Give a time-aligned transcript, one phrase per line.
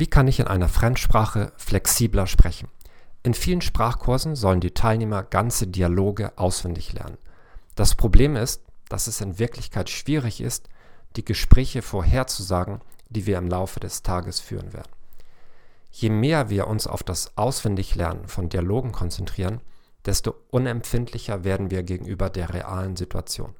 [0.00, 2.68] Wie kann ich in einer Fremdsprache flexibler sprechen?
[3.22, 7.18] In vielen Sprachkursen sollen die Teilnehmer ganze Dialoge auswendig lernen.
[7.74, 10.70] Das Problem ist, dass es in Wirklichkeit schwierig ist,
[11.16, 14.90] die Gespräche vorherzusagen, die wir im Laufe des Tages führen werden.
[15.90, 19.60] Je mehr wir uns auf das Auswendiglernen von Dialogen konzentrieren,
[20.06, 23.54] desto unempfindlicher werden wir gegenüber der realen Situation.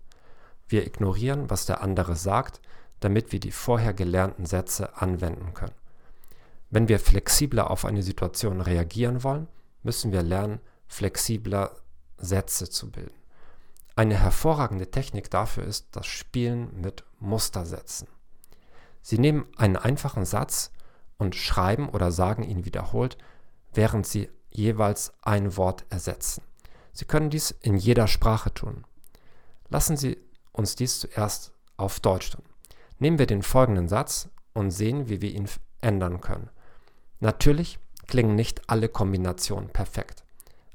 [0.68, 2.62] Wir ignorieren, was der andere sagt,
[3.00, 5.74] damit wir die vorher gelernten Sätze anwenden können.
[6.70, 9.48] Wenn wir flexibler auf eine Situation reagieren wollen,
[9.82, 11.76] müssen wir lernen, flexibler
[12.16, 13.14] Sätze zu bilden.
[13.96, 18.08] Eine hervorragende Technik dafür ist das Spielen mit Mustersätzen.
[19.02, 20.70] Sie nehmen einen einfachen Satz
[21.18, 23.18] und schreiben oder sagen ihn wiederholt,
[23.72, 26.42] während Sie jeweils ein Wort ersetzen.
[26.92, 28.84] Sie können dies in jeder Sprache tun.
[29.68, 30.18] Lassen Sie
[30.52, 32.44] uns dies zuerst auf Deutsch tun.
[32.98, 35.48] Nehmen wir den folgenden Satz und sehen, wie wir ihn
[35.80, 36.50] ändern können.
[37.20, 40.24] Natürlich klingen nicht alle Kombinationen perfekt.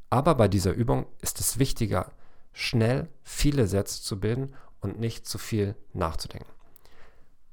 [0.10, 2.12] Aber bei dieser Übung ist es wichtiger,
[2.54, 6.50] schnell viele Sätze zu bilden und nicht zu viel nachzudenken.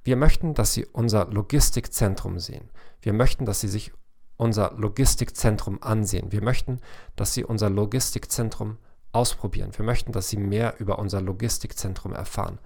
[0.04, 2.70] Wir möchten, dass Sie unser Logistikzentrum sehen.
[3.00, 3.92] Wir möchten, dass Sie sich
[4.36, 6.32] unser Logistikzentrum ansehen.
[6.32, 6.80] Wir möchten,
[7.16, 8.78] dass Sie unser Logistikzentrum
[9.12, 9.70] ausprobieren.
[9.76, 12.58] Wir möchten, dass Sie mehr über unser Logistikzentrum erfahren.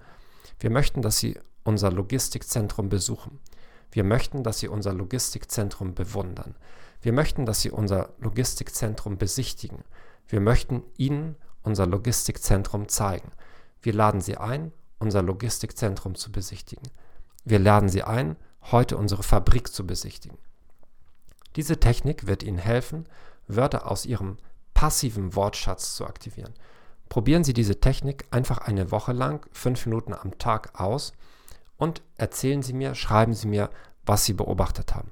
[0.59, 3.39] Wir möchten, dass Sie unser Logistikzentrum besuchen.
[3.91, 6.55] Wir möchten, dass Sie unser Logistikzentrum bewundern.
[7.01, 9.83] Wir möchten, dass Sie unser Logistikzentrum besichtigen.
[10.27, 13.31] Wir möchten Ihnen unser Logistikzentrum zeigen.
[13.81, 16.87] Wir laden Sie ein, unser Logistikzentrum zu besichtigen.
[17.45, 18.35] Wir laden Sie ein,
[18.71, 20.37] heute unsere Fabrik zu besichtigen.
[21.55, 23.07] Diese Technik wird Ihnen helfen,
[23.47, 24.37] Wörter aus Ihrem
[24.73, 26.53] passiven Wortschatz zu aktivieren.
[27.09, 31.13] Probieren Sie diese Technik einfach eine Woche lang, fünf Minuten am Tag aus
[31.77, 33.69] und erzählen Sie mir, schreiben Sie mir,
[34.05, 35.11] was Sie beobachtet haben.